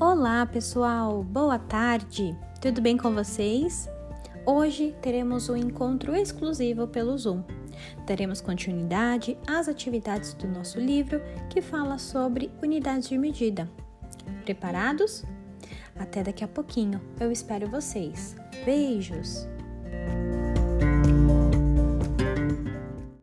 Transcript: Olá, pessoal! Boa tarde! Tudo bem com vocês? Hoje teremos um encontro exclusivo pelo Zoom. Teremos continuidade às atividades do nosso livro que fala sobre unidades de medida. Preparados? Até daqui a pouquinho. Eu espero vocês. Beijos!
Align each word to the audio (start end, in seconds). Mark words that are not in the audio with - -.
Olá, 0.00 0.46
pessoal! 0.46 1.24
Boa 1.24 1.58
tarde! 1.58 2.32
Tudo 2.60 2.80
bem 2.80 2.96
com 2.96 3.12
vocês? 3.12 3.88
Hoje 4.46 4.94
teremos 5.02 5.48
um 5.48 5.56
encontro 5.56 6.14
exclusivo 6.14 6.86
pelo 6.86 7.18
Zoom. 7.18 7.42
Teremos 8.06 8.40
continuidade 8.40 9.36
às 9.44 9.66
atividades 9.66 10.34
do 10.34 10.46
nosso 10.46 10.78
livro 10.78 11.20
que 11.50 11.60
fala 11.60 11.98
sobre 11.98 12.48
unidades 12.62 13.08
de 13.08 13.18
medida. 13.18 13.68
Preparados? 14.44 15.24
Até 15.96 16.22
daqui 16.22 16.44
a 16.44 16.48
pouquinho. 16.48 17.00
Eu 17.18 17.32
espero 17.32 17.68
vocês. 17.68 18.36
Beijos! 18.64 19.48